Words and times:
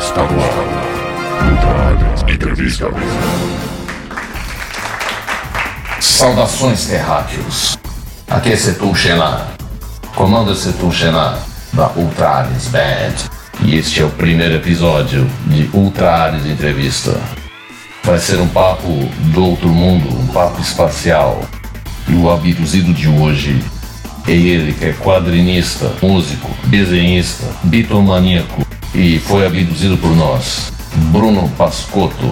Está 0.00 0.24
no 0.24 0.42
ar. 0.42 2.28
Entrevista. 2.28 2.88
Saudações, 6.00 6.86
terráqueos. 6.86 7.78
Aqui 8.28 8.52
é 8.52 8.56
Setul 8.56 8.92
Xenar. 8.94 9.52
Comando 10.16 10.52
Setul 10.56 10.90
Xenar, 10.90 11.38
da 11.72 11.90
Ultra 11.94 12.28
Ares 12.28 12.66
Band. 12.66 13.14
E 13.60 13.76
este 13.76 14.02
é 14.02 14.04
o 14.04 14.10
primeiro 14.10 14.56
episódio 14.56 15.24
de 15.46 15.70
Ultra 15.72 16.10
Ares 16.10 16.44
Entrevista. 16.44 17.16
Vai 18.02 18.18
ser 18.18 18.40
um 18.40 18.48
papo 18.48 18.88
do 19.32 19.44
outro 19.44 19.68
mundo, 19.68 20.08
um 20.08 20.26
papo 20.26 20.60
espacial. 20.60 21.40
E 22.08 22.14
o 22.14 22.28
abduzido 22.28 22.92
de 22.92 23.06
hoje 23.06 23.62
é 23.62 23.77
ele 24.32 24.72
que 24.72 24.84
é 24.86 24.92
quadrinista, 24.92 25.90
músico, 26.02 26.50
desenhista, 26.64 27.46
bitomaníaco 27.64 28.66
e 28.94 29.18
foi 29.20 29.46
abduzido 29.46 29.96
por 29.96 30.14
nós, 30.14 30.72
Bruno 31.10 31.48
Pascotto. 31.56 32.30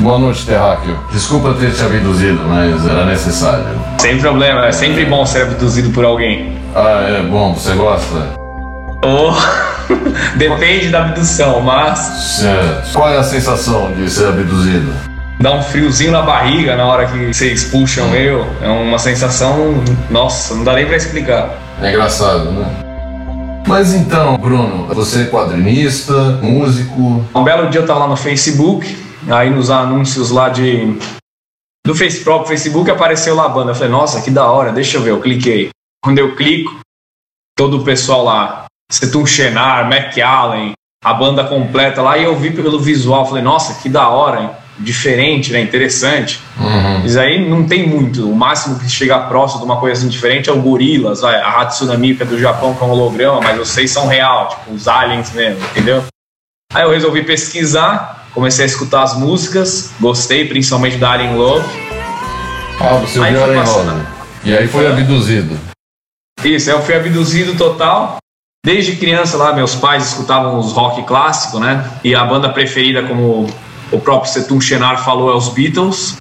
Boa 0.00 0.18
noite, 0.18 0.44
Terráqueo. 0.44 0.98
Desculpa 1.10 1.54
ter 1.54 1.72
te 1.72 1.82
abduzido, 1.82 2.40
mas 2.46 2.86
era 2.86 3.06
necessário. 3.06 3.64
Sem 3.98 4.18
problema, 4.18 4.66
é 4.66 4.72
sempre 4.72 5.06
bom 5.06 5.24
ser 5.24 5.42
abduzido 5.42 5.90
por 5.90 6.04
alguém. 6.04 6.58
Ah, 6.74 7.06
é 7.08 7.22
bom, 7.22 7.54
você 7.54 7.72
gosta? 7.74 8.34
Oh, 9.02 9.32
depende 10.36 10.90
da 10.90 11.06
abdução, 11.06 11.60
mas 11.62 11.98
Certo. 11.98 12.92
Qual 12.92 13.08
é 13.08 13.18
a 13.18 13.22
sensação 13.22 13.92
de 13.92 14.10
ser 14.10 14.28
abduzido? 14.28 15.15
Dá 15.40 15.52
um 15.52 15.62
friozinho 15.62 16.12
na 16.12 16.22
barriga 16.22 16.76
na 16.76 16.86
hora 16.86 17.06
que 17.06 17.32
vocês 17.32 17.64
puxam 17.64 18.14
eu. 18.14 18.46
É 18.60 18.68
uma 18.68 18.98
sensação, 18.98 19.74
nossa, 20.10 20.54
não 20.54 20.64
dá 20.64 20.74
nem 20.74 20.86
pra 20.86 20.96
explicar. 20.96 21.58
É 21.80 21.90
engraçado, 21.90 22.50
né? 22.52 22.86
Mas 23.66 23.92
então, 23.92 24.36
Bruno, 24.36 24.86
você 24.94 25.22
é 25.22 25.26
quadrinista, 25.26 26.12
músico. 26.40 27.24
Um 27.34 27.44
belo 27.44 27.68
dia 27.68 27.80
eu 27.80 27.86
tava 27.86 28.00
lá 28.00 28.08
no 28.08 28.16
Facebook, 28.16 28.96
aí 29.28 29.50
nos 29.50 29.70
anúncios 29.70 30.30
lá 30.30 30.48
de. 30.48 30.96
Do 31.84 31.94
face, 31.94 32.22
próprio 32.22 32.48
Facebook 32.48 32.90
apareceu 32.90 33.34
lá 33.34 33.46
a 33.46 33.48
banda. 33.48 33.72
Eu 33.72 33.74
falei, 33.74 33.90
nossa, 33.90 34.20
que 34.20 34.30
da 34.30 34.50
hora, 34.50 34.72
deixa 34.72 34.96
eu 34.96 35.02
ver. 35.02 35.10
Eu 35.10 35.20
cliquei. 35.20 35.70
Quando 36.02 36.18
eu 36.18 36.36
clico, 36.36 36.78
todo 37.56 37.78
o 37.78 37.84
pessoal 37.84 38.24
lá, 38.24 38.66
Setum 38.90 39.26
Shenar, 39.26 39.92
McAllen, 39.92 40.72
a 41.04 41.14
banda 41.14 41.44
completa 41.44 42.02
lá, 42.02 42.18
e 42.18 42.24
eu 42.24 42.36
vi 42.36 42.50
pelo 42.50 42.78
visual, 42.78 43.26
falei, 43.26 43.42
nossa, 43.42 43.80
que 43.80 43.88
da 43.88 44.08
hora, 44.08 44.40
hein? 44.42 44.50
diferente, 44.78 45.52
né? 45.52 45.60
Interessante. 45.60 46.40
Uhum. 46.58 47.04
Isso 47.04 47.18
aí 47.18 47.48
não 47.48 47.64
tem 47.64 47.88
muito. 47.88 48.30
O 48.30 48.36
máximo 48.36 48.78
que 48.78 48.88
chega 48.88 49.18
próximo 49.20 49.60
de 49.60 49.66
uma 49.66 49.78
coisa 49.80 50.00
assim 50.00 50.08
diferente 50.08 50.50
é 50.50 50.52
o 50.52 50.60
Gorilas, 50.60 51.20
vai, 51.20 51.36
a 51.36 51.60
Hatsune 51.60 51.96
Miku 51.96 52.24
do 52.24 52.38
Japão 52.38 52.74
com 52.74 52.90
holograma, 52.90 53.40
mas 53.40 53.56
vocês 53.58 53.90
são 53.90 54.06
real, 54.06 54.48
tipo, 54.48 54.72
os 54.72 54.86
aliens 54.88 55.32
mesmo, 55.32 55.64
entendeu? 55.70 56.04
Aí 56.72 56.82
eu 56.82 56.90
resolvi 56.90 57.22
pesquisar, 57.22 58.28
comecei 58.34 58.64
a 58.64 58.66
escutar 58.66 59.02
as 59.02 59.16
músicas, 59.16 59.92
gostei 60.00 60.46
principalmente 60.46 60.98
da 60.98 61.12
Alien 61.12 61.36
Love. 61.36 61.66
Ah, 62.80 62.98
você 62.98 63.20
Aí 63.20 63.34
foi 63.34 63.42
Aren 63.42 63.58
passando. 63.58 63.90
Rosa. 63.92 64.06
E 64.44 64.56
aí 64.56 64.68
foi 64.68 64.86
abduzido. 64.86 65.58
Isso, 66.44 66.70
eu 66.70 66.82
fui 66.82 66.94
abduzido 66.94 67.56
total. 67.56 68.18
Desde 68.66 68.96
criança 68.96 69.36
lá, 69.36 69.52
meus 69.52 69.76
pais 69.76 70.08
escutavam 70.08 70.58
os 70.58 70.72
rock 70.72 71.04
clássico, 71.04 71.60
né? 71.60 71.88
E 72.02 72.16
a 72.16 72.24
banda 72.24 72.52
preferida, 72.52 73.06
como 73.06 73.46
o 73.92 74.00
próprio 74.00 74.28
Setum 74.32 74.60
Shenar 74.60 75.04
falou, 75.04 75.30
é 75.30 75.36
os 75.36 75.48
Beatles. 75.50 76.16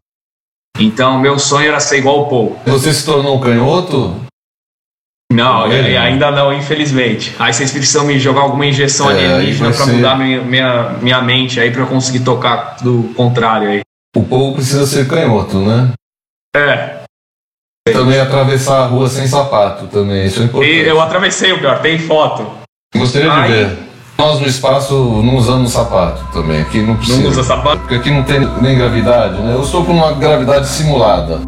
Então, 0.77 1.17
meu 1.17 1.39
sonho 1.39 1.69
era 1.69 1.79
ser 1.79 1.97
igual 1.97 2.21
o 2.21 2.29
Paul. 2.29 2.59
Você 2.67 2.93
se 2.93 3.03
tornou 3.03 3.37
um 3.37 3.39
canhoto? 3.39 4.15
Não, 5.33 5.71
Ele, 5.71 5.97
ainda 5.97 6.29
não, 6.29 6.53
infelizmente. 6.53 7.35
Aí 7.39 7.51
vocês 7.51 7.71
precisam 7.71 8.05
me 8.05 8.19
jogar 8.19 8.41
alguma 8.41 8.67
injeção 8.67 9.09
É, 9.09 9.13
alienígena 9.13 9.73
ser- 9.73 9.93
mudar 9.93 10.15
minha, 10.15 10.39
minha, 10.43 10.89
minha 11.01 11.21
mente 11.23 11.59
aí 11.59 11.71
pra 11.71 11.81
eu 11.81 11.87
conseguir 11.87 12.19
tocar 12.23 12.77
do 12.83 13.11
contrário 13.15 13.69
aí. 13.69 13.81
O 14.15 14.23
povo 14.23 14.53
precisa 14.53 14.85
ser 14.85 15.07
canhoto, 15.07 15.57
né? 15.57 15.91
É, 16.55 17.04
Também 17.93 18.19
atravessar 18.19 18.79
a 18.79 18.85
rua 18.87 19.07
sem 19.07 19.27
sapato 19.27 19.85
também, 19.85 20.25
isso 20.25 20.41
é 20.41 20.45
importante. 20.45 20.71
e 20.71 20.87
eu 20.87 20.99
atravessei 20.99 21.53
o 21.53 21.59
pior, 21.59 21.79
tem 21.81 21.99
foto. 21.99 22.43
Gostaria 22.95 23.29
de 23.29 23.35
Ai. 23.35 23.47
ver. 23.47 23.77
Nós 24.17 24.39
no 24.39 24.47
espaço 24.47 24.93
não 25.23 25.35
usamos 25.35 25.71
sapato 25.71 26.25
também, 26.33 26.61
aqui 26.61 26.81
não 26.81 26.95
precisa. 26.95 27.21
Não 27.21 27.29
usa 27.29 27.43
sapato? 27.43 27.77
Porque 27.81 27.93
aqui 27.93 28.09
não 28.09 28.23
tem 28.23 28.39
nem 28.59 28.75
gravidade, 28.75 29.39
né? 29.39 29.53
Eu 29.53 29.61
estou 29.61 29.85
com 29.85 29.91
uma 29.93 30.13
gravidade 30.13 30.67
simulada. 30.67 31.41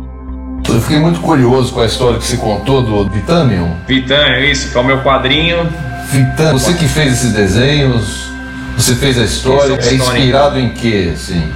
Eu 0.70 0.80
fiquei 0.80 1.00
muito 1.00 1.22
curioso 1.22 1.74
com 1.74 1.82
a 1.82 1.86
história 1.88 2.20
que 2.20 2.26
você 2.26 2.38
contou 2.38 2.84
do 2.84 3.10
Vitamium. 3.10 3.76
É 3.90 4.46
isso, 4.46 4.72
que 4.72 4.78
é 4.78 4.82
o 4.82 4.84
meu 4.84 5.02
quadrinho. 5.02 5.68
Vitamium, 6.12 6.60
você 6.60 6.76
que 6.76 6.88
fez 6.88 7.14
esses 7.14 7.34
desenhos, 7.34 8.30
você 8.78 8.94
fez 8.94 9.18
a 9.18 9.24
história, 9.24 9.74
é 9.74 9.80
história. 9.80 10.20
inspirado 10.20 10.60
em 10.60 10.70
quê, 10.70 11.14
assim? 11.16 11.52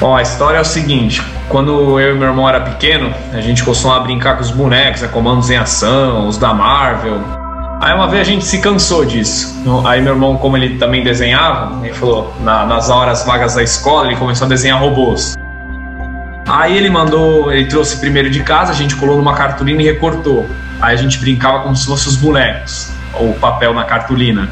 Bom, 0.00 0.16
a 0.16 0.22
história 0.22 0.58
é 0.58 0.60
o 0.60 0.64
seguinte: 0.64 1.22
quando 1.48 1.98
eu 2.00 2.14
e 2.14 2.18
meu 2.18 2.28
irmão 2.28 2.48
era 2.48 2.60
pequeno, 2.60 3.12
a 3.32 3.40
gente 3.40 3.62
costumava 3.62 4.00
brincar 4.04 4.36
com 4.36 4.42
os 4.42 4.50
bonecos, 4.50 5.02
né, 5.02 5.08
comandos 5.08 5.50
em 5.50 5.56
ação, 5.56 6.26
os 6.28 6.36
da 6.36 6.52
Marvel. 6.52 7.20
Aí 7.80 7.94
uma 7.94 8.08
vez 8.08 8.22
a 8.22 8.30
gente 8.30 8.44
se 8.44 8.60
cansou 8.60 9.04
disso. 9.04 9.62
Aí 9.86 10.00
meu 10.00 10.14
irmão, 10.14 10.36
como 10.36 10.56
ele 10.56 10.78
também 10.78 11.02
desenhava, 11.04 11.84
ele 11.84 11.92
falou, 11.92 12.34
na- 12.40 12.64
nas 12.64 12.88
horas 12.88 13.24
vagas 13.24 13.54
da 13.54 13.62
escola, 13.62 14.06
ele 14.06 14.16
começou 14.16 14.46
a 14.46 14.48
desenhar 14.48 14.80
robôs. 14.80 15.34
Aí 16.48 16.76
ele 16.76 16.90
mandou, 16.90 17.52
ele 17.52 17.66
trouxe 17.66 17.98
primeiro 17.98 18.30
de 18.30 18.42
casa, 18.42 18.72
a 18.72 18.74
gente 18.74 18.96
colou 18.96 19.16
numa 19.16 19.34
cartolina 19.34 19.82
e 19.82 19.84
recortou. 19.84 20.48
Aí 20.80 20.94
a 20.94 20.96
gente 20.98 21.18
brincava 21.18 21.60
como 21.60 21.74
se 21.76 21.86
fossem 21.86 22.08
os 22.08 22.16
bonecos, 22.16 22.90
ou 23.14 23.32
papel 23.34 23.72
na 23.74 23.84
cartolina. 23.84 24.48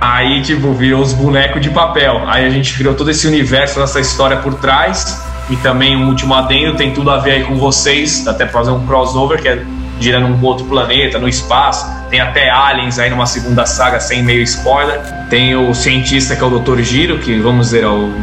Aí, 0.00 0.42
tipo, 0.42 0.72
virou 0.72 1.02
os 1.02 1.12
bonecos 1.12 1.60
de 1.60 1.70
papel. 1.70 2.22
Aí 2.26 2.46
a 2.46 2.50
gente 2.50 2.76
criou 2.76 2.94
todo 2.94 3.10
esse 3.10 3.26
universo, 3.26 3.80
essa 3.80 4.00
história 4.00 4.36
por 4.36 4.54
trás. 4.54 5.22
E 5.50 5.56
também 5.56 5.96
um 5.96 6.08
último 6.08 6.34
adendo, 6.34 6.76
tem 6.76 6.92
tudo 6.92 7.10
a 7.10 7.18
ver 7.18 7.32
aí 7.32 7.44
com 7.44 7.56
vocês, 7.56 8.26
até 8.28 8.46
fazer 8.46 8.70
um 8.70 8.86
crossover, 8.86 9.40
que 9.40 9.48
é 9.48 9.64
girando 9.98 10.28
num 10.28 10.44
outro 10.44 10.66
planeta, 10.66 11.18
no 11.18 11.28
espaço. 11.28 11.86
Tem 12.10 12.20
até 12.20 12.50
aliens 12.50 12.98
aí 12.98 13.10
numa 13.10 13.26
segunda 13.26 13.66
saga, 13.66 13.98
sem 13.98 14.22
meio 14.22 14.42
spoiler. 14.42 15.00
Tem 15.28 15.56
o 15.56 15.74
cientista 15.74 16.36
que 16.36 16.42
é 16.42 16.46
o 16.46 16.58
Dr. 16.58 16.80
Giro, 16.82 17.18
que 17.18 17.38
vamos 17.38 17.66
dizer 17.66 17.84
é 17.84 17.88
o 17.88 18.14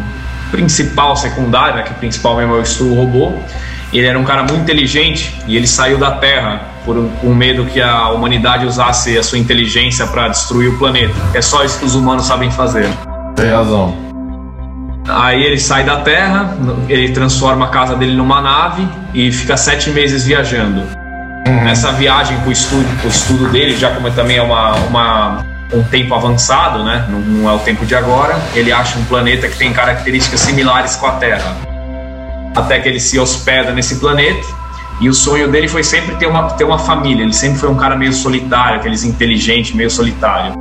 principal 0.51 1.17
secundário, 1.17 1.75
né, 1.75 1.83
que 1.83 1.91
o 1.91 1.95
principal 1.95 2.37
mesmo 2.37 2.55
é 2.55 2.59
o 2.59 2.61
estudo 2.61 2.93
robô. 2.93 3.33
Ele 3.91 4.05
era 4.05 4.17
um 4.17 4.23
cara 4.23 4.43
muito 4.43 4.61
inteligente 4.61 5.35
e 5.47 5.57
ele 5.57 5.67
saiu 5.67 5.97
da 5.97 6.11
Terra 6.11 6.74
por 6.85 6.97
um, 6.97 7.09
com 7.21 7.33
medo 7.33 7.65
que 7.65 7.81
a 7.81 8.09
humanidade 8.09 8.65
usasse 8.65 9.17
a 9.17 9.23
sua 9.23 9.37
inteligência 9.39 10.05
para 10.07 10.27
destruir 10.27 10.69
o 10.69 10.77
planeta. 10.77 11.13
É 11.33 11.41
só 11.41 11.63
isso 11.63 11.79
que 11.79 11.85
os 11.85 11.95
humanos 11.95 12.25
sabem 12.25 12.51
fazer. 12.51 12.87
Tem 13.35 13.49
razão. 13.51 13.95
Aí 15.07 15.43
ele 15.43 15.59
sai 15.59 15.83
da 15.83 15.97
Terra, 15.97 16.55
ele 16.89 17.09
transforma 17.11 17.65
a 17.65 17.69
casa 17.69 17.95
dele 17.95 18.15
numa 18.15 18.41
nave 18.41 18.87
e 19.13 19.31
fica 19.31 19.55
sete 19.57 19.89
meses 19.91 20.25
viajando. 20.25 20.81
Nessa 21.63 21.91
viagem 21.91 22.37
pro 22.39 22.51
estudo, 22.51 22.87
pro 23.01 23.09
estudo 23.09 23.47
dele, 23.49 23.77
já 23.77 23.91
como 23.91 24.09
também 24.11 24.37
é 24.37 24.41
uma, 24.41 24.73
uma- 24.75 25.45
um 25.73 25.83
tempo 25.83 26.13
avançado, 26.15 26.83
né? 26.83 27.05
Não, 27.09 27.19
não 27.19 27.49
é 27.49 27.53
o 27.53 27.59
tempo 27.59 27.85
de 27.85 27.93
agora, 27.95 28.35
ele 28.55 28.71
acha 28.71 28.97
um 28.97 29.03
planeta 29.05 29.47
que 29.47 29.57
tem 29.57 29.71
características 29.73 30.39
similares 30.39 30.95
com 30.95 31.05
a 31.05 31.11
Terra. 31.13 31.55
Até 32.55 32.79
que 32.79 32.87
ele 32.89 32.99
se 32.99 33.19
hospeda 33.19 33.73
nesse 33.73 33.97
planeta. 33.97 34.47
E 35.01 35.09
o 35.09 35.13
sonho 35.13 35.49
dele 35.49 35.67
foi 35.67 35.83
sempre 35.83 36.15
ter 36.15 36.25
uma, 36.25 36.51
ter 36.51 36.63
uma 36.63 36.79
família. 36.79 37.23
Ele 37.23 37.33
sempre 37.33 37.59
foi 37.59 37.69
um 37.69 37.75
cara 37.75 37.95
meio 37.95 38.13
solitário, 38.13 38.79
aqueles 38.79 39.03
inteligente, 39.03 39.75
meio 39.75 39.89
solitário. 39.89 40.53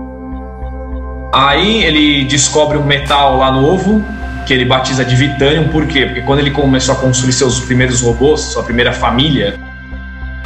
Aí 1.32 1.84
ele 1.84 2.24
descobre 2.24 2.78
um 2.78 2.84
metal 2.84 3.38
lá 3.38 3.50
novo, 3.50 4.04
que 4.46 4.52
ele 4.52 4.64
batiza 4.64 5.04
de 5.04 5.16
Vitanium, 5.16 5.68
por 5.68 5.86
quê? 5.86 6.06
Porque 6.06 6.22
quando 6.22 6.40
ele 6.40 6.50
começou 6.50 6.94
a 6.94 6.98
construir 6.98 7.32
seus 7.32 7.60
primeiros 7.60 8.02
robôs, 8.02 8.40
sua 8.40 8.62
primeira 8.62 8.92
família, 8.92 9.58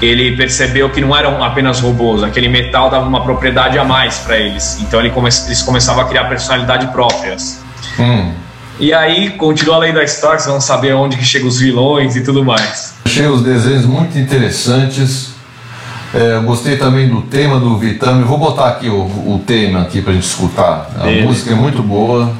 ele 0.00 0.36
percebeu 0.36 0.88
que 0.88 1.00
não 1.00 1.14
eram 1.14 1.42
apenas 1.42 1.80
robôs, 1.80 2.22
aquele 2.22 2.48
metal 2.48 2.88
dava 2.88 3.06
uma 3.06 3.22
propriedade 3.22 3.78
a 3.78 3.84
mais 3.84 4.18
para 4.18 4.38
eles. 4.38 4.78
Então 4.80 5.00
ele 5.00 5.10
come 5.10 5.28
eles 5.28 5.62
começavam 5.62 6.02
a 6.02 6.08
criar 6.08 6.24
personalidade 6.24 6.86
próprias. 6.88 7.60
Hum. 7.98 8.32
E 8.80 8.92
aí, 8.92 9.30
continua 9.30 9.74
a 9.76 9.78
lei 9.78 9.92
da 9.92 10.04
história, 10.04 10.38
vocês 10.38 10.50
vão 10.50 10.60
saber 10.60 10.94
onde 10.94 11.16
que 11.16 11.24
chegam 11.24 11.48
os 11.48 11.58
vilões 11.58 12.14
e 12.14 12.22
tudo 12.22 12.44
mais. 12.44 12.94
Achei 13.04 13.26
os 13.26 13.42
desenhos 13.42 13.84
muito 13.84 14.16
interessantes. 14.16 15.30
É, 16.14 16.38
gostei 16.40 16.76
também 16.76 17.08
do 17.08 17.22
tema 17.22 17.58
do 17.58 17.76
Vitame. 17.76 18.22
Vou 18.22 18.38
botar 18.38 18.68
aqui 18.68 18.88
o, 18.88 19.02
o 19.02 19.42
tema 19.44 19.82
aqui 19.82 20.00
pra 20.00 20.12
gente 20.12 20.26
escutar. 20.26 20.90
A 20.96 21.02
Beleza. 21.02 21.26
música 21.26 21.50
é 21.52 21.54
muito 21.54 21.82
boa. 21.82 22.32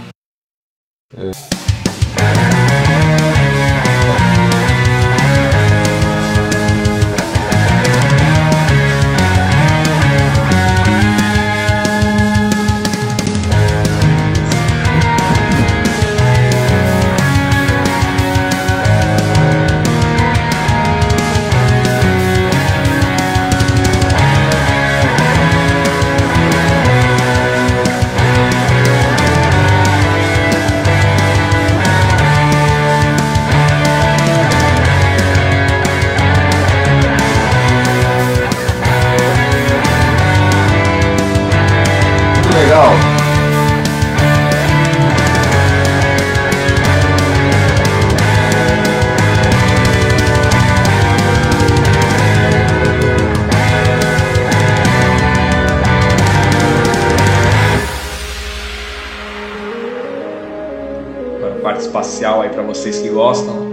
Espacial 61.79 62.43
aí 62.43 62.51
para 62.51 62.63
vocês 62.63 62.99
que 62.99 63.09
gostam. 63.09 63.69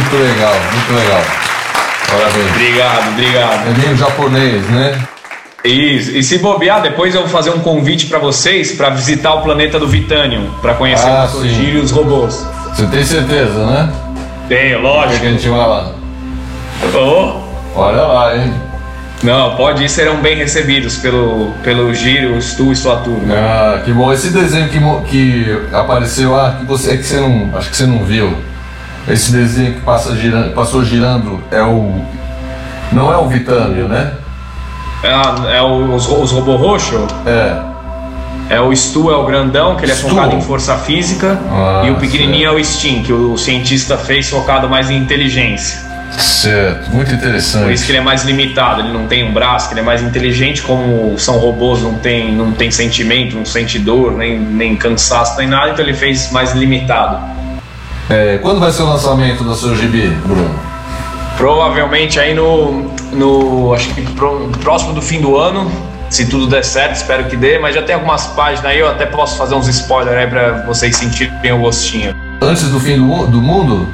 Muito 0.00 0.16
legal, 0.16 0.54
muito 0.72 0.92
legal. 0.94 1.22
Parabéns. 2.08 2.50
Obrigado, 2.50 3.08
obrigado. 3.12 3.68
É 3.68 3.78
meio 3.86 3.96
japonês, 3.96 4.62
né? 4.70 4.98
Isso. 5.62 6.10
E 6.16 6.22
se 6.22 6.38
bobear, 6.38 6.80
depois 6.80 7.14
eu 7.14 7.20
vou 7.20 7.30
fazer 7.30 7.50
um 7.50 7.60
convite 7.60 8.06
para 8.06 8.18
vocês 8.18 8.72
para 8.72 8.88
visitar 8.90 9.34
o 9.34 9.42
planeta 9.42 9.78
do 9.78 9.86
Vitanium, 9.86 10.50
para 10.62 10.74
conhecer 10.74 11.08
Ah, 11.08 11.24
o. 11.26 11.28
Sojiro 11.28 11.78
e 11.78 11.80
os 11.82 11.90
robôs. 11.90 12.46
Você 12.74 12.86
tem 12.86 13.04
certeza, 13.04 13.66
né? 13.66 13.92
Tenho, 14.48 14.78
Que 14.78 14.82
lógico. 14.82 15.26
a 15.26 15.28
gente 15.30 15.48
vai 15.48 15.58
lá. 15.58 15.92
Oh. 16.94 17.78
Olha 17.78 18.02
lá, 18.02 18.36
hein? 18.36 18.54
Não, 19.22 19.54
pode 19.54 19.84
ir, 19.84 19.88
serão 19.90 20.16
bem 20.16 20.34
recebidos 20.36 20.96
pelo, 20.96 21.52
pelo 21.62 21.92
Giro, 21.94 22.40
Stu 22.40 22.72
e 22.72 22.76
sua 22.76 22.96
turma. 22.96 23.34
Ah, 23.34 23.82
que 23.84 23.92
bom. 23.92 24.10
Esse 24.10 24.30
desenho 24.30 24.68
que, 24.70 24.78
que 25.10 25.60
apareceu 25.74 26.32
lá, 26.32 26.56
que 26.58 26.64
você, 26.64 26.92
é 26.92 26.96
que 26.96 27.02
você 27.04 27.20
não. 27.20 27.50
Acho 27.56 27.68
que 27.68 27.76
você 27.76 27.86
não 27.86 28.02
viu. 28.02 28.34
Esse 29.08 29.32
desenho 29.32 29.74
que 29.74 29.80
passa 29.80 30.14
girando, 30.14 30.52
passou 30.54 30.84
girando 30.84 31.42
é 31.50 31.62
o. 31.62 32.00
Não 32.92 33.12
é 33.12 33.16
o 33.16 33.28
Vitânio, 33.28 33.88
né? 33.88 34.12
É, 35.02 35.56
é 35.56 35.62
o- 35.62 35.94
os, 35.94 36.06
os 36.08 36.30
robôs 36.32 36.60
roxos? 36.60 37.10
É. 37.26 37.70
É 38.50 38.60
o 38.60 38.74
Stu, 38.74 39.10
é 39.10 39.16
o 39.16 39.24
grandão, 39.24 39.76
que 39.76 39.84
ele 39.84 39.92
é 39.92 39.94
Stu. 39.94 40.08
focado 40.10 40.34
em 40.34 40.40
força 40.40 40.76
física. 40.76 41.38
Ah, 41.50 41.82
e 41.86 41.90
o 41.90 41.96
pequenininho 41.96 42.48
é 42.48 42.52
o 42.52 42.62
Steam, 42.64 43.02
que 43.04 43.12
o 43.12 43.36
cientista 43.38 43.96
fez 43.96 44.28
focado 44.28 44.68
mais 44.68 44.90
em 44.90 44.96
inteligência. 44.96 45.88
Certo. 46.10 46.90
Muito 46.90 47.06
Por 47.06 47.14
isso 47.14 47.26
interessante. 47.28 47.84
que 47.86 47.92
ele 47.92 47.98
é 47.98 48.00
mais 48.00 48.24
limitado, 48.24 48.80
ele 48.80 48.92
não 48.92 49.06
tem 49.06 49.22
um 49.22 49.32
braço, 49.32 49.68
que 49.68 49.74
ele 49.74 49.80
é 49.80 49.84
mais 49.84 50.02
inteligente, 50.02 50.60
como 50.62 51.16
são 51.16 51.38
robôs, 51.38 51.80
não 51.80 51.94
tem, 51.94 52.32
não 52.34 52.50
tem 52.50 52.70
sentimento, 52.72 53.36
não 53.36 53.44
sente 53.44 53.78
dor, 53.78 54.12
nem, 54.16 54.36
nem 54.38 54.74
cansaço, 54.74 55.38
nem 55.38 55.46
nada, 55.46 55.70
então 55.70 55.84
ele 55.84 55.94
fez 55.94 56.32
mais 56.32 56.52
limitado. 56.52 57.20
É, 58.10 58.38
quando 58.38 58.58
vai 58.60 58.72
ser 58.72 58.82
o 58.82 58.86
lançamento 58.86 59.44
do 59.44 59.54
seu 59.54 59.74
gibi, 59.76 60.08
Bruno? 60.26 60.50
Provavelmente 61.36 62.18
aí 62.18 62.34
no, 62.34 62.90
no 63.12 63.72
acho 63.72 63.88
que 63.94 64.02
pro- 64.12 64.48
próximo 64.60 64.92
do 64.92 65.00
fim 65.00 65.20
do 65.20 65.36
ano, 65.38 65.70
se 66.10 66.26
tudo 66.26 66.46
der 66.48 66.64
certo, 66.64 66.96
espero 66.96 67.24
que 67.24 67.36
dê, 67.36 67.58
mas 67.58 67.74
já 67.74 67.82
tem 67.82 67.94
algumas 67.94 68.26
páginas 68.28 68.66
aí, 68.66 68.78
eu 68.80 68.88
até 68.88 69.06
posso 69.06 69.36
fazer 69.38 69.54
uns 69.54 69.68
spoilers 69.68 70.16
aí 70.18 70.26
pra 70.26 70.64
vocês 70.66 70.96
sentirem 70.96 71.52
o 71.52 71.58
gostinho. 71.60 72.14
Antes 72.42 72.64
do 72.68 72.80
fim 72.80 72.96
do, 72.96 73.26
do 73.28 73.40
mundo? 73.40 73.86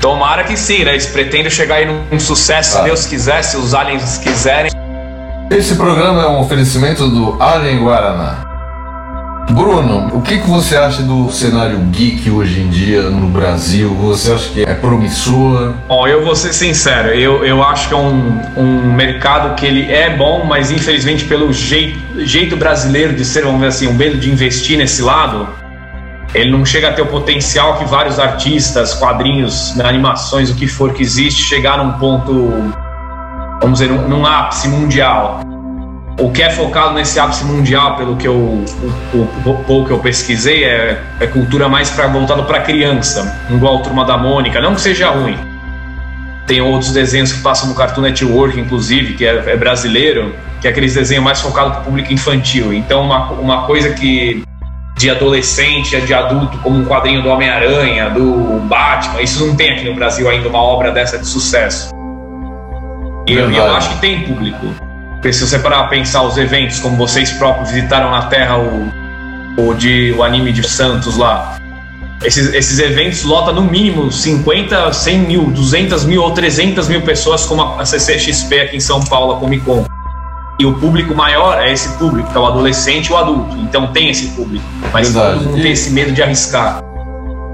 Tomara 0.00 0.44
que 0.44 0.56
sim, 0.56 0.84
né? 0.84 0.92
Eles 0.92 1.06
pretendem 1.06 1.50
chegar 1.50 1.76
aí 1.76 1.86
num 1.86 2.18
sucesso, 2.20 2.76
Ah. 2.76 2.80
se 2.80 2.84
Deus 2.84 3.06
quiser, 3.06 3.42
se 3.42 3.56
os 3.56 3.74
aliens 3.74 4.16
quiserem. 4.18 4.70
Esse 5.50 5.74
programa 5.74 6.22
é 6.22 6.26
um 6.26 6.40
oferecimento 6.40 7.08
do 7.08 7.40
Alien 7.42 7.82
Guaraná. 7.82 8.47
Bruno, 9.50 10.08
o 10.12 10.20
que, 10.20 10.38
que 10.38 10.48
você 10.48 10.76
acha 10.76 11.02
do 11.02 11.30
cenário 11.30 11.78
geek 11.90 12.30
hoje 12.30 12.60
em 12.60 12.68
dia 12.68 13.02
no 13.02 13.28
Brasil? 13.28 13.94
Você 13.94 14.32
acha 14.32 14.50
que 14.50 14.62
é 14.62 14.74
promissor? 14.74 15.74
Ó, 15.88 16.06
eu 16.06 16.24
vou 16.24 16.36
ser 16.36 16.52
sincero, 16.52 17.08
eu, 17.08 17.44
eu 17.44 17.62
acho 17.62 17.88
que 17.88 17.94
é 17.94 17.96
um, 17.96 18.40
um 18.56 18.92
mercado 18.92 19.54
que 19.54 19.64
ele 19.64 19.90
é 19.90 20.14
bom, 20.14 20.44
mas 20.44 20.70
infelizmente 20.70 21.24
pelo 21.24 21.52
jeito, 21.52 21.98
jeito 22.26 22.56
brasileiro 22.56 23.14
de 23.14 23.24
ser, 23.24 23.44
vamos 23.44 23.60
ver 23.60 23.68
assim, 23.68 23.88
um 23.88 23.94
medo 23.94 24.18
de 24.18 24.30
investir 24.30 24.76
nesse 24.76 25.00
lado, 25.00 25.48
ele 26.34 26.50
não 26.50 26.64
chega 26.64 26.90
a 26.90 26.92
ter 26.92 27.02
o 27.02 27.06
potencial 27.06 27.78
que 27.78 27.84
vários 27.86 28.18
artistas, 28.18 28.94
quadrinhos, 28.94 29.74
né, 29.74 29.84
animações, 29.86 30.50
o 30.50 30.54
que 30.54 30.66
for 30.66 30.92
que 30.92 31.02
existe, 31.02 31.42
chegar 31.42 31.78
num 31.78 31.92
ponto, 31.92 32.72
vamos 33.62 33.78
dizer, 33.78 33.90
num, 33.90 34.06
num 34.08 34.26
ápice 34.26 34.68
mundial. 34.68 35.40
O 36.18 36.30
que 36.32 36.42
é 36.42 36.50
focado 36.50 36.94
nesse 36.94 37.18
ápice 37.20 37.44
mundial, 37.44 37.94
pelo 37.96 38.16
que 38.16 38.26
eu, 38.26 38.34
o, 38.34 38.64
o- 39.14 39.62
pouco 39.64 39.86
que 39.86 39.92
eu 39.92 40.00
pesquisei, 40.00 40.64
é, 40.64 41.00
é 41.20 41.26
cultura 41.28 41.68
mais 41.68 41.90
pra, 41.90 42.08
voltada 42.08 42.42
para 42.42 42.60
criança, 42.60 43.40
igual 43.48 43.78
a 43.78 43.80
Turma 43.82 44.04
da 44.04 44.18
Mônica. 44.18 44.60
Não 44.60 44.74
que 44.74 44.80
seja 44.80 45.10
ruim, 45.10 45.38
tem 46.46 46.60
outros 46.60 46.92
desenhos 46.92 47.32
que 47.32 47.40
passam 47.40 47.68
no 47.68 47.74
Cartoon 47.74 48.00
Network, 48.00 48.58
inclusive, 48.58 49.14
que 49.14 49.24
é, 49.24 49.44
é 49.46 49.56
brasileiro, 49.56 50.34
que 50.60 50.66
é 50.66 50.70
aqueles 50.70 50.94
desenhos 50.94 51.22
mais 51.22 51.40
focados 51.40 51.72
para 51.74 51.82
o 51.82 51.84
público 51.84 52.12
infantil. 52.12 52.72
Então, 52.74 53.02
uma, 53.02 53.30
uma 53.32 53.62
coisa 53.66 53.90
que 53.90 54.42
de 54.96 55.08
adolescente, 55.08 56.00
de 56.00 56.12
adulto, 56.12 56.58
como 56.58 56.80
um 56.80 56.84
quadrinho 56.84 57.22
do 57.22 57.28
Homem-Aranha, 57.28 58.10
do 58.10 58.58
Batman, 58.64 59.22
isso 59.22 59.46
não 59.46 59.54
tem 59.54 59.70
aqui 59.74 59.84
no 59.84 59.94
Brasil 59.94 60.28
ainda 60.28 60.48
uma 60.48 60.60
obra 60.60 60.90
dessa 60.90 61.16
de 61.16 61.26
sucesso. 61.26 61.90
E 63.24 63.34
eu, 63.34 63.48
eu 63.52 63.76
acho 63.76 63.90
que 63.90 64.00
tem 64.00 64.22
público. 64.22 64.66
Porque 65.18 65.32
se 65.32 65.46
você 65.46 65.58
parar 65.58 65.80
pra 65.80 65.88
pensar 65.88 66.22
os 66.22 66.36
eventos, 66.36 66.78
como 66.78 66.96
vocês 66.96 67.30
próprios 67.32 67.70
visitaram 67.70 68.10
na 68.10 68.22
Terra 68.26 68.56
o, 68.58 68.88
o, 69.58 69.74
de, 69.74 70.14
o 70.16 70.22
anime 70.22 70.52
de 70.52 70.66
Santos 70.66 71.16
lá, 71.16 71.56
esses, 72.24 72.52
esses 72.54 72.78
eventos 72.78 73.24
lotam 73.24 73.54
no 73.54 73.62
mínimo 73.62 74.10
50, 74.12 74.92
100 74.92 75.18
mil, 75.18 75.44
200 75.50 76.04
mil 76.04 76.22
ou 76.22 76.30
300 76.32 76.88
mil 76.88 77.00
pessoas, 77.02 77.44
como 77.46 77.62
a 77.62 77.84
CCXP 77.84 78.60
aqui 78.60 78.76
em 78.76 78.80
São 78.80 79.00
Paulo, 79.04 79.34
a 79.36 79.40
Comic 79.40 79.64
Con. 79.64 79.84
E 80.60 80.66
o 80.66 80.74
público 80.74 81.14
maior 81.14 81.60
é 81.60 81.72
esse 81.72 81.88
público, 81.98 82.30
que 82.30 82.36
é 82.36 82.40
o 82.40 82.46
adolescente 82.46 83.06
e 83.08 83.12
o 83.12 83.16
adulto. 83.16 83.56
Então 83.58 83.88
tem 83.88 84.10
esse 84.10 84.28
público. 84.28 84.64
Mas 84.92 85.12
Verdade. 85.12 85.34
todo 85.38 85.46
mundo 85.46 85.58
E- 85.58 85.62
tem 85.62 85.72
esse 85.72 85.90
medo 85.90 86.12
de 86.12 86.20
arriscar. 86.22 86.80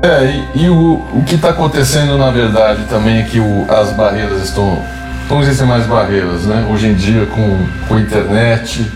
É, 0.03 0.25
e, 0.55 0.65
e 0.65 0.69
o, 0.71 1.03
o 1.15 1.23
que 1.27 1.35
está 1.35 1.51
acontecendo 1.51 2.17
na 2.19 2.31
verdade 2.31 2.85
também 2.91 3.19
é 3.21 3.23
que 3.23 3.39
o- 3.41 3.67
as 3.71 3.91
barreiras 3.93 4.43
estão. 4.43 4.83
Não 5.29 5.41
existem 5.41 5.67
mais 5.67 5.87
barreiras, 5.87 6.45
né? 6.45 6.67
Hoje 6.71 6.89
em 6.89 6.95
dia, 6.95 7.27
com, 7.27 7.59
com 7.89 7.95
a 7.95 8.01
internet, 8.01 8.91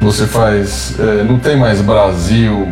você 0.00 0.26
faz. 0.26 0.94
é, 0.98 1.22
não 1.24 1.38
tem 1.38 1.56
mais 1.56 1.80
Brasil, 1.80 2.68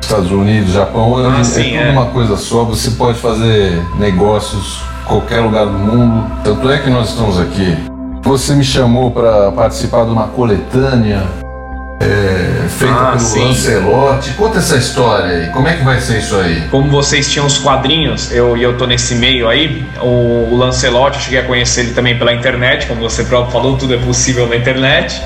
Estados 0.00 0.30
Unidos, 0.30 0.72
Japão, 0.72 1.16
Ah, 1.18 1.40
é, 1.40 1.44
sim, 1.44 1.76
é 1.76 1.78
tudo 1.78 1.88
é. 1.88 1.92
uma 1.92 2.06
coisa 2.06 2.36
só. 2.36 2.64
Você 2.64 2.92
pode 2.92 3.18
fazer 3.18 3.80
negócios 3.98 4.82
em 5.04 5.08
qualquer 5.08 5.40
lugar 5.40 5.66
do 5.66 5.78
mundo. 5.78 6.30
Tanto 6.42 6.70
é 6.70 6.78
que 6.78 6.90
nós 6.90 7.10
estamos 7.10 7.38
aqui. 7.38 7.76
Você 8.22 8.54
me 8.54 8.64
chamou 8.64 9.10
para 9.10 9.50
participar 9.52 10.04
de 10.04 10.10
uma 10.10 10.28
coletânea 10.28 11.24
feita 12.80 12.94
Ah, 12.94 13.06
pelo 13.08 13.20
sim. 13.20 13.44
Lancelotti. 13.44 14.30
Conta 14.32 14.58
essa 14.58 14.76
história 14.76 15.36
aí. 15.36 15.46
Como 15.48 15.68
é 15.68 15.76
que 15.76 15.84
vai 15.84 16.00
ser 16.00 16.18
isso 16.18 16.36
aí? 16.36 16.62
Como 16.70 16.90
vocês 16.90 17.30
tinham 17.30 17.46
os 17.46 17.58
quadrinhos, 17.58 18.32
eu 18.32 18.56
e 18.56 18.62
eu 18.62 18.76
tô 18.78 18.86
nesse 18.86 19.14
meio 19.14 19.48
aí, 19.48 19.84
o, 20.00 20.48
o 20.50 20.56
Lancelot, 20.56 21.14
eu 21.14 21.20
cheguei 21.20 21.40
a 21.40 21.44
conhecer 21.44 21.82
ele 21.82 21.92
também 21.92 22.18
pela 22.18 22.32
internet, 22.32 22.86
como 22.86 23.00
você 23.00 23.22
próprio 23.24 23.52
falou, 23.52 23.76
tudo 23.76 23.94
é 23.94 23.98
possível 23.98 24.48
na 24.48 24.56
internet. 24.56 25.20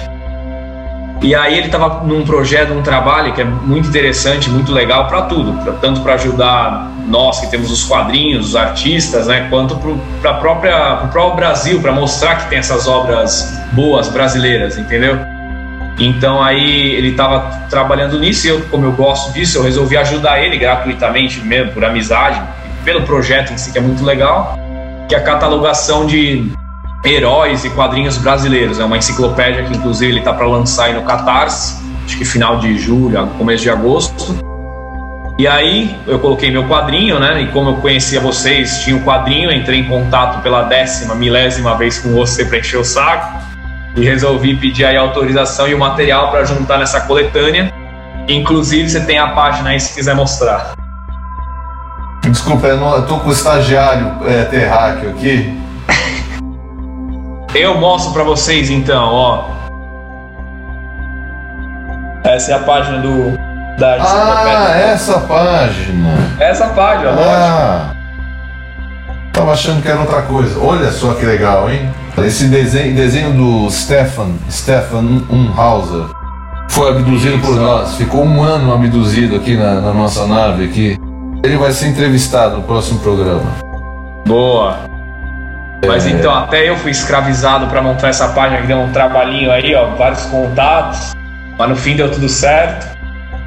E 1.22 1.34
aí 1.34 1.56
ele 1.56 1.66
estava 1.66 2.04
num 2.04 2.24
projeto, 2.24 2.74
num 2.74 2.82
trabalho 2.82 3.32
que 3.32 3.40
é 3.40 3.44
muito 3.44 3.88
interessante, 3.88 4.50
muito 4.50 4.72
legal 4.72 5.06
para 5.06 5.22
tudo, 5.22 5.52
pra, 5.62 5.72
tanto 5.74 6.00
para 6.02 6.14
ajudar 6.14 6.90
nós 7.06 7.40
que 7.40 7.46
temos 7.46 7.70
os 7.70 7.84
quadrinhos, 7.84 8.48
os 8.48 8.56
artistas, 8.56 9.28
né, 9.28 9.46
quanto 9.48 9.76
para 10.20 10.34
própria 10.34 10.96
pro 10.96 11.08
próprio 11.08 11.36
Brasil, 11.36 11.80
para 11.80 11.92
mostrar 11.92 12.36
que 12.36 12.50
tem 12.50 12.58
essas 12.58 12.86
obras 12.86 13.58
boas 13.72 14.08
brasileiras, 14.08 14.76
entendeu? 14.76 15.33
Então 15.98 16.42
aí 16.42 16.92
ele 16.92 17.10
estava 17.10 17.66
trabalhando 17.70 18.18
nisso 18.18 18.46
e 18.46 18.50
eu, 18.50 18.60
como 18.62 18.84
eu 18.84 18.92
gosto 18.92 19.32
disso, 19.32 19.58
eu 19.58 19.62
resolvi 19.62 19.96
ajudar 19.96 20.40
ele 20.42 20.56
gratuitamente 20.58 21.40
mesmo, 21.40 21.72
por 21.72 21.84
amizade, 21.84 22.42
pelo 22.84 23.02
projeto 23.02 23.52
em 23.52 23.56
si 23.56 23.72
que 23.72 23.78
é 23.78 23.80
muito 23.80 24.04
legal, 24.04 24.58
que 25.08 25.14
é 25.14 25.18
a 25.18 25.22
catalogação 25.22 26.06
de 26.06 26.50
heróis 27.04 27.64
e 27.64 27.70
quadrinhos 27.70 28.18
brasileiros. 28.18 28.80
É 28.80 28.84
uma 28.84 28.98
enciclopédia 28.98 29.62
que 29.64 29.76
inclusive 29.76 30.10
ele 30.10 30.18
está 30.18 30.32
para 30.32 30.46
lançar 30.46 30.86
aí 30.86 30.94
no 30.94 31.02
Catarse, 31.02 31.80
acho 32.04 32.18
que 32.18 32.24
final 32.24 32.58
de 32.58 32.76
julho, 32.76 33.26
começo 33.38 33.62
de 33.62 33.70
agosto. 33.70 34.36
E 35.38 35.48
aí 35.48 35.96
eu 36.06 36.18
coloquei 36.18 36.50
meu 36.50 36.64
quadrinho, 36.68 37.18
né? 37.18 37.42
E 37.42 37.48
como 37.48 37.70
eu 37.70 37.76
conhecia 37.76 38.20
vocês, 38.20 38.82
tinha 38.84 38.96
o 38.96 39.00
quadrinho, 39.00 39.50
entrei 39.50 39.80
em 39.80 39.84
contato 39.84 40.40
pela 40.42 40.62
décima, 40.62 41.14
milésima 41.14 41.76
vez 41.76 41.98
com 41.98 42.12
você 42.12 42.44
para 42.44 42.58
encher 42.58 42.78
o 42.78 42.84
saco 42.84 43.53
e 43.96 44.04
resolvi 44.04 44.56
pedir 44.56 44.84
aí 44.84 44.96
a 44.96 45.00
autorização 45.00 45.68
e 45.68 45.74
o 45.74 45.78
material 45.78 46.30
para 46.30 46.44
juntar 46.44 46.78
nessa 46.78 47.00
coletânea. 47.02 47.72
Inclusive 48.28 48.88
você 48.88 49.00
tem 49.00 49.18
a 49.18 49.28
página 49.28 49.70
aí 49.70 49.80
se 49.80 49.94
quiser 49.94 50.14
mostrar. 50.14 50.74
Desculpa, 52.22 52.66
eu, 52.66 52.78
não, 52.78 52.94
eu 52.96 53.06
tô 53.06 53.18
com 53.18 53.28
o 53.28 53.32
estagiário 53.32 54.16
é, 54.26 54.44
terráqueo 54.44 55.10
aqui. 55.10 55.60
Eu 57.54 57.78
mostro 57.78 58.12
para 58.12 58.24
vocês 58.24 58.68
então, 58.68 59.12
ó. 59.12 59.44
Essa 62.24 62.52
é 62.52 62.54
a 62.56 62.58
página 62.58 62.98
do 62.98 63.38
Da 63.78 63.96
Ah, 64.00 64.76
essa 64.76 65.20
página. 65.20 66.36
Essa 66.40 66.66
página, 66.70 67.10
lógico. 67.10 67.93
Tava 69.34 69.50
achando 69.50 69.82
que 69.82 69.88
era 69.88 69.98
outra 69.98 70.22
coisa. 70.22 70.60
Olha 70.60 70.92
só 70.92 71.12
que 71.14 71.26
legal, 71.26 71.68
hein? 71.68 71.90
Esse 72.18 72.46
desenho, 72.46 72.94
desenho 72.94 73.32
do 73.32 73.68
Stefan, 73.68 74.28
Stefan 74.48 75.24
Unhauser, 75.28 76.04
foi 76.68 76.90
abduzido 76.90 77.38
por 77.40 77.56
nós. 77.56 77.96
Ficou 77.96 78.24
um 78.24 78.44
ano 78.44 78.72
abduzido 78.72 79.34
aqui 79.34 79.56
na, 79.56 79.80
na 79.80 79.92
nossa 79.92 80.24
nave 80.28 80.66
aqui. 80.66 80.96
Ele 81.42 81.56
vai 81.56 81.72
ser 81.72 81.88
entrevistado 81.88 82.58
no 82.58 82.62
próximo 82.62 83.00
programa. 83.00 83.42
Boa. 84.24 84.76
Mas 85.84 86.06
então, 86.06 86.32
até 86.32 86.68
eu 86.68 86.76
fui 86.76 86.92
escravizado 86.92 87.66
pra 87.66 87.82
montar 87.82 88.08
essa 88.08 88.28
página 88.28 88.60
que 88.60 88.68
deu 88.68 88.78
um 88.78 88.92
trabalhinho 88.92 89.50
aí, 89.50 89.74
ó, 89.74 89.96
vários 89.96 90.24
contatos. 90.26 91.12
Mas 91.58 91.68
no 91.68 91.74
fim 91.74 91.96
deu 91.96 92.08
tudo 92.08 92.28
certo. 92.28 92.86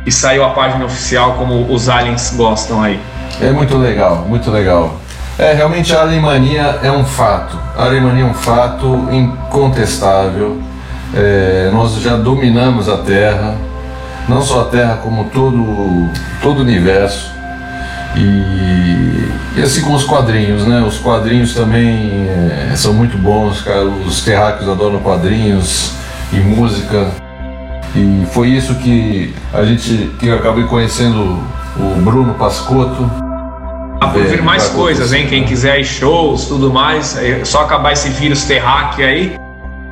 E 0.06 0.12
saiu 0.12 0.44
a 0.44 0.50
página 0.50 0.84
oficial 0.84 1.36
como 1.36 1.74
os 1.74 1.88
aliens 1.88 2.34
gostam 2.36 2.84
aí. 2.84 3.00
É 3.42 3.52
muito 3.52 3.78
legal, 3.78 4.26
muito 4.28 4.52
legal. 4.52 4.98
É, 5.40 5.54
realmente 5.54 5.96
a 5.96 6.02
alemania 6.02 6.80
é 6.82 6.92
um 6.92 7.06
fato. 7.06 7.58
A 7.78 7.86
alemania 7.86 8.24
é 8.24 8.28
um 8.28 8.34
fato 8.34 9.08
incontestável. 9.12 10.60
É, 11.14 11.70
nós 11.72 11.94
já 12.02 12.18
dominamos 12.18 12.90
a 12.90 12.98
Terra, 12.98 13.56
não 14.28 14.42
só 14.42 14.62
a 14.62 14.66
Terra, 14.66 14.98
como 14.98 15.26
todo, 15.26 16.10
todo 16.42 16.60
o 16.60 16.62
universo. 16.62 17.32
E, 18.16 19.60
e 19.60 19.62
assim 19.62 19.82
como 19.82 19.96
os 19.96 20.06
quadrinhos, 20.06 20.66
né? 20.66 20.82
Os 20.82 20.98
quadrinhos 20.98 21.54
também 21.54 22.28
é, 22.72 22.76
são 22.76 22.92
muito 22.92 23.16
bons, 23.16 23.62
cara. 23.62 23.84
Os 23.84 24.24
terráqueos 24.24 24.68
adoram 24.68 25.00
quadrinhos 25.02 25.92
e 26.34 26.38
música. 26.38 27.12
E 27.96 28.26
foi 28.32 28.50
isso 28.50 28.74
que 28.76 29.36
a 29.54 29.64
gente 29.64 30.12
que 30.20 30.28
eu 30.28 30.38
acabei 30.38 30.64
conhecendo 30.64 31.40
o 31.80 32.02
Bruno 32.02 32.34
Pascotto. 32.34 33.27
Ah, 34.00 34.08
por 34.08 34.24
vir 34.24 34.40
É, 34.40 34.42
mais 34.42 34.68
coisas, 34.70 35.12
hein? 35.14 35.26
Quem 35.28 35.44
quiser 35.44 35.72
aí 35.74 35.84
shows, 35.84 36.46
tudo 36.46 36.72
mais, 36.72 37.18
é 37.18 37.44
só 37.44 37.62
acabar 37.62 37.94
esse 37.94 38.10
vírus 38.10 38.44
terráqueo 38.46 39.06
aí. 39.06 39.36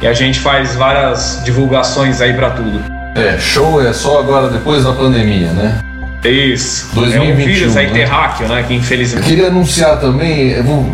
E 0.02 0.08
a 0.08 0.14
gente 0.14 0.40
faz 0.40 0.76
várias 0.76 1.42
divulgações 1.44 2.22
aí 2.22 2.34
pra 2.34 2.52
tudo. 2.52 2.80
É, 3.16 3.38
show 3.40 3.82
é 3.82 3.94
só 3.94 4.20
agora 4.20 4.50
depois 4.50 4.84
da 4.84 4.92
pandemia, 4.92 5.52
né? 5.54 5.80
Isso. 6.24 6.90
é 6.96 7.00
um 7.00 7.02
2021, 7.06 7.46
vírus 7.46 7.78
aí 7.78 7.88
né? 7.88 7.94
terráqueo, 7.94 8.48
né? 8.48 8.64
Que 8.64 8.74
Eu 8.74 8.78
infelizmente. 8.78 9.28
queria 9.28 9.48
anunciar 9.48 10.00
também, 10.00 10.50
eu, 10.52 10.64
vou- 10.64 10.86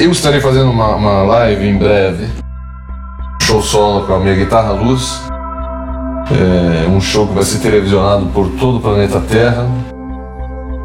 eu 0.00 0.10
estarei 0.10 0.40
fazendo 0.40 0.70
uma, 0.70 0.94
uma 0.94 1.22
live 1.24 1.66
em 1.66 1.76
breve, 1.76 2.26
show 3.42 3.60
solo 3.60 4.06
com 4.06 4.14
a 4.14 4.18
minha 4.20 4.34
guitarra 4.36 4.70
luz, 4.72 5.20
é, 6.30 6.88
um 6.88 7.00
show 7.00 7.26
que 7.26 7.34
vai 7.34 7.42
ser 7.42 7.58
televisionado 7.58 8.26
por 8.26 8.48
todo 8.50 8.76
o 8.78 8.80
planeta 8.80 9.20
Terra, 9.20 9.66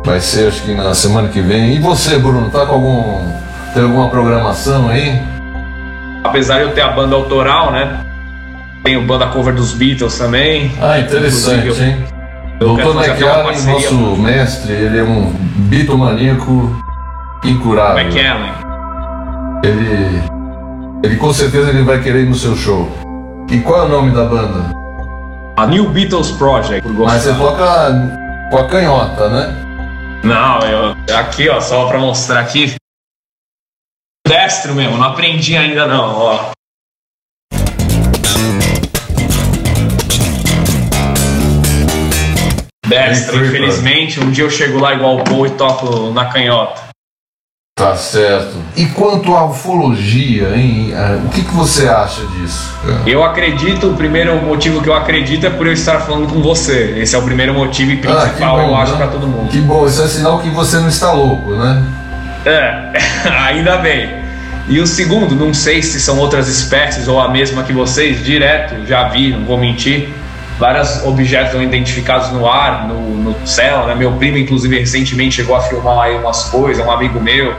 vai 0.03 0.19
ser 0.19 0.49
acho 0.49 0.61
que 0.63 0.75
na 0.75 0.93
semana 0.93 1.29
que 1.29 1.41
vem. 1.41 1.75
E 1.75 1.79
você, 1.79 2.17
Bruno, 2.17 2.49
tá 2.49 2.65
com 2.65 2.73
algum, 2.73 3.31
tem 3.73 3.83
alguma 3.83 4.09
programação 4.09 4.89
aí? 4.89 5.21
Apesar 6.23 6.57
de 6.57 6.63
eu 6.63 6.71
ter 6.71 6.81
a 6.81 6.89
banda 6.89 7.15
autoral, 7.15 7.71
né? 7.71 8.05
Tenho 8.83 9.01
banda 9.05 9.27
cover 9.27 9.55
dos 9.55 9.73
Beatles 9.73 10.17
também. 10.17 10.71
Ah, 10.81 10.99
interessante, 10.99 11.81
hein? 11.81 11.97
Eu 12.59 12.75
quero 12.75 12.93
Doutor 12.93 13.09
McAllen, 13.09 13.43
parceria 13.45 13.91
nosso 13.91 14.21
mestre, 14.21 14.73
ele 14.73 14.99
é 14.99 15.03
um 15.03 15.33
bitomaníaco 15.69 16.83
incurável. 17.43 18.05
McAllen. 18.05 18.53
Ele, 19.63 20.23
ele 21.03 21.15
com 21.15 21.33
certeza 21.33 21.69
ele 21.69 21.83
vai 21.83 21.99
querer 21.99 22.23
ir 22.23 22.29
no 22.29 22.35
seu 22.35 22.55
show. 22.55 22.89
E 23.49 23.59
qual 23.59 23.83
é 23.83 23.85
o 23.85 23.89
nome 23.89 24.11
da 24.11 24.25
banda? 24.25 24.73
A 25.55 25.65
New 25.65 25.89
Beatles 25.89 26.31
Project. 26.31 26.87
Mas 26.87 27.21
você 27.21 27.33
toca 27.33 27.65
com 28.49 28.57
a 28.57 28.67
canhota, 28.67 29.29
né? 29.29 29.55
Não, 30.23 30.59
eu. 30.61 31.17
Aqui, 31.17 31.49
ó, 31.49 31.59
só 31.59 31.87
pra 31.89 31.99
mostrar 31.99 32.39
aqui. 32.39 32.73
Destro 34.25 34.73
mesmo, 34.73 34.97
não 34.97 35.03
aprendi 35.03 35.57
ainda 35.57 35.85
não, 35.85 36.15
ó. 36.17 36.51
Destro, 42.87 43.45
infelizmente, 43.45 44.19
um 44.21 44.31
dia 44.31 44.45
eu 44.45 44.49
chego 44.49 44.79
lá 44.79 44.93
igual 44.93 45.17
o 45.17 45.23
Paul 45.25 45.45
e 45.45 45.51
toco 45.57 46.11
na 46.11 46.31
canhota. 46.31 46.82
Tá 47.75 47.95
certo. 47.95 48.53
E 48.77 48.85
quanto 48.85 49.35
à 49.35 49.45
ufologia, 49.45 50.49
hein? 50.55 50.93
Ah, 50.95 51.17
O 51.25 51.29
que, 51.29 51.41
que 51.41 51.51
você 51.55 51.87
acha 51.87 52.21
disso? 52.27 52.71
Eu 53.07 53.23
acredito, 53.23 53.87
o 53.89 53.95
primeiro 53.95 54.35
motivo 54.43 54.79
que 54.79 54.87
eu 54.87 54.93
acredito 54.93 55.47
é 55.47 55.49
por 55.49 55.65
eu 55.65 55.73
estar 55.73 55.99
falando 56.01 56.31
com 56.31 56.39
você. 56.39 56.93
Esse 56.99 57.15
é 57.15 57.17
o 57.17 57.23
primeiro 57.23 57.51
motivo 57.51 57.89
e 57.89 57.95
Ah, 57.95 57.97
principal, 58.27 58.57
bom, 58.59 58.67
eu 58.67 58.75
acho, 58.75 58.91
né? 58.91 58.97
pra 58.99 59.07
todo 59.07 59.25
mundo. 59.27 59.49
Que 59.49 59.57
bom, 59.57 59.87
isso 59.87 60.03
é 60.03 60.07
sinal 60.07 60.37
que 60.39 60.49
você 60.51 60.77
não 60.77 60.87
está 60.87 61.11
louco, 61.13 61.55
né? 61.55 61.83
É, 62.45 62.91
ainda 63.47 63.77
bem. 63.77 64.21
E 64.69 64.79
o 64.79 64.85
segundo, 64.85 65.35
não 65.35 65.51
sei 65.51 65.81
se 65.81 65.99
são 65.99 66.19
outras 66.19 66.47
espécies 66.47 67.07
ou 67.07 67.19
a 67.19 67.27
mesma 67.27 67.63
que 67.63 67.73
vocês, 67.73 68.23
direto, 68.23 68.85
já 68.85 69.07
vi, 69.09 69.31
não 69.31 69.45
vou 69.45 69.57
mentir. 69.57 70.09
Vários 70.63 71.03
objetos 71.05 71.53
não 71.55 71.61
identificados 71.61 72.31
no 72.31 72.49
ar, 72.49 72.87
no, 72.87 72.95
no 72.95 73.35
céu, 73.45 73.85
né? 73.85 73.95
Meu 73.95 74.13
primo, 74.13 74.37
inclusive, 74.37 74.79
recentemente 74.79 75.35
chegou 75.35 75.57
a 75.57 75.59
filmar 75.59 75.99
aí 76.05 76.15
umas 76.15 76.43
coisas, 76.45 76.85
um 76.85 76.89
amigo 76.89 77.19
meu. 77.19 77.53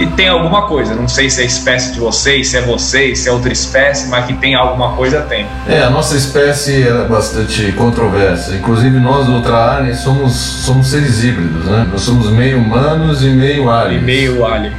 E 0.00 0.06
tem 0.06 0.26
alguma 0.26 0.62
coisa, 0.62 0.96
não 0.96 1.06
sei 1.06 1.30
se 1.30 1.42
é 1.42 1.44
espécie 1.44 1.92
de 1.92 2.00
vocês, 2.00 2.48
se 2.48 2.56
é 2.56 2.60
vocês, 2.62 3.20
se 3.20 3.28
é 3.28 3.32
outra 3.32 3.52
espécie, 3.52 4.08
mas 4.08 4.24
que 4.24 4.32
tem 4.32 4.56
alguma 4.56 4.96
coisa, 4.96 5.20
tem. 5.20 5.46
É, 5.68 5.82
a 5.84 5.90
nossa 5.90 6.16
espécie 6.16 6.88
é 6.88 7.04
bastante 7.06 7.70
controversa. 7.70 8.52
Inclusive 8.56 8.98
nós, 8.98 9.28
Ultra 9.28 9.76
Alien, 9.76 9.94
somos, 9.94 10.32
somos 10.32 10.88
seres 10.88 11.22
híbridos, 11.22 11.66
né? 11.66 11.86
Nós 11.92 12.00
somos 12.00 12.28
meio 12.32 12.58
humanos 12.58 13.22
e 13.22 13.28
meio 13.28 13.66
E 13.66 13.68
aliens. 13.68 14.02
meio 14.02 14.44
alien. 14.44 14.72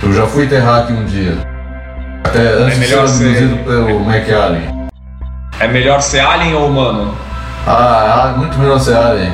Eu 0.00 0.12
já 0.12 0.26
fui 0.28 0.46
terráqueo 0.46 0.94
um 0.96 1.04
dia. 1.06 1.38
Até 2.22 2.38
antes 2.38 2.78
de 2.78 2.86
ser 2.86 2.94
melhor 2.94 3.08
ser- 3.08 3.24
abduzido 3.26 3.56
pelo 3.64 4.00
McAllen. 4.08 4.73
É 5.60 5.68
melhor 5.68 6.00
ser 6.02 6.20
alien 6.20 6.54
ou 6.54 6.68
humano? 6.68 7.14
Ah, 7.66 8.32
ah, 8.34 8.38
muito 8.38 8.58
melhor 8.58 8.78
ser 8.80 8.96
alien. 8.96 9.32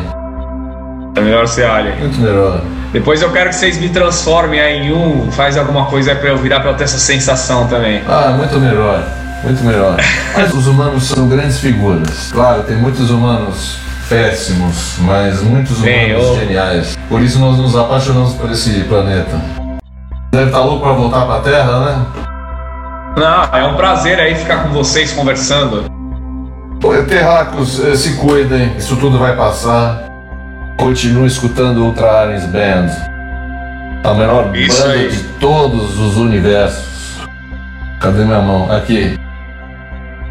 É 1.17 1.21
melhor 1.21 1.47
ser 1.49 1.65
alien. 1.67 1.97
Muito 1.99 2.21
melhor. 2.21 2.61
Depois 2.93 3.23
eu 3.23 3.31
quero 3.33 3.51
que 3.51 3.57
vocês 3.57 3.79
me 3.79 3.89
transformem 3.89 4.61
aí 4.61 4.87
em 4.89 4.93
um, 4.93 5.31
faz 5.33 5.57
alguma 5.57 5.87
coisa 5.87 6.13
aí 6.13 6.17
pra 6.19 6.29
eu 6.31 6.37
virar 6.37 6.61
pra 6.61 6.71
eu 6.71 6.75
ter 6.77 6.85
essa 6.85 6.99
sensação 6.99 7.67
também. 7.69 8.03
Ah, 8.09 8.35
muito 8.37 8.59
melhor. 8.59 9.03
Muito 9.45 9.63
melhor. 9.65 9.97
Mas 10.37 10.53
os 10.53 10.67
humanos 10.67 11.05
são 11.05 11.29
grandes 11.29 11.59
figuras. 11.61 12.31
Claro, 12.33 12.63
tem 12.65 12.77
muitos 12.77 13.11
humanos 13.11 13.79
péssimos, 14.09 14.97
mas 15.03 15.41
muitos 15.41 15.79
Bem, 15.79 16.13
humanos 16.17 16.31
eu- 16.31 16.41
geniais. 16.41 16.99
Por 17.09 17.23
isso 17.23 17.39
nós 17.39 17.57
nos 17.57 17.77
apaixonamos 17.77 18.35
por 18.35 18.51
esse 18.51 18.81
planeta. 18.85 19.41
Deve 20.33 20.47
estar 20.47 20.59
louco 20.61 20.83
para 20.83 20.93
voltar 20.93 21.27
para 21.27 21.37
a 21.37 21.41
Terra, 21.41 21.81
né? 21.81 22.07
Não, 23.17 23.57
é 23.57 23.65
um 23.65 23.77
prazer 23.77 24.19
aí 24.19 24.35
ficar 24.35 24.65
com 24.65 24.71
vocês 24.71 25.13
conversando. 25.13 25.85
Eh, 26.83 27.97
se 27.97 28.15
cuidem, 28.15 28.75
isso 28.79 28.97
tudo 28.97 29.19
vai 29.19 29.37
passar. 29.37 30.09
Continue 30.79 31.27
escutando 31.27 31.85
Ultra 31.85 32.23
Aliens 32.23 32.47
Band. 32.47 32.89
A 34.03 34.15
melhor 34.15 34.57
Isso 34.57 34.83
banda 34.83 34.95
aí. 34.95 35.09
de 35.11 35.23
todos 35.39 35.99
os 35.99 36.17
universos. 36.17 37.19
Cadê 38.01 38.25
minha 38.25 38.41
mão? 38.41 38.73
Aqui. 38.73 39.19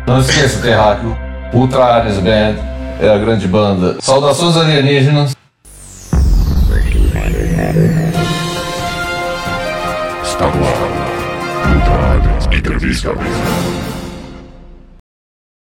Não 0.08 0.20
esqueça, 0.20 0.60
terráqueo. 0.62 1.16
Ultra 1.54 1.98
Aliens 1.98 2.18
Band 2.18 2.56
é 3.00 3.10
a 3.14 3.18
grande 3.20 3.48
banda. 3.48 3.98
Saudações 4.00 4.58
alienígenas. 4.58 5.36
Está 10.24 10.48
no 10.48 10.66
ar. 10.66 11.76
Ultra 11.76 12.12
Aliens 12.14 12.48
Entrevista. 12.52 13.10